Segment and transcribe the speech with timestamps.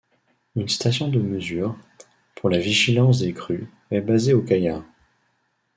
[0.55, 1.77] Une station de mesure,
[2.35, 4.81] pour la vigilance des crues, est basé au Cailar.